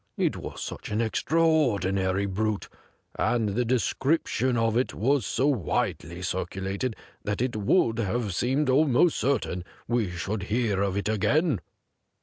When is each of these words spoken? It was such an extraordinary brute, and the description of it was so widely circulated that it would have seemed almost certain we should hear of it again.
It 0.17 0.35
was 0.35 0.63
such 0.63 0.89
an 0.89 0.99
extraordinary 0.99 2.25
brute, 2.25 2.67
and 3.19 3.49
the 3.49 3.63
description 3.63 4.57
of 4.57 4.75
it 4.75 4.95
was 4.95 5.27
so 5.27 5.45
widely 5.45 6.23
circulated 6.23 6.95
that 7.23 7.39
it 7.39 7.55
would 7.55 7.99
have 7.99 8.33
seemed 8.33 8.67
almost 8.67 9.19
certain 9.19 9.63
we 9.87 10.09
should 10.09 10.41
hear 10.49 10.81
of 10.81 10.97
it 10.97 11.07
again. 11.07 11.61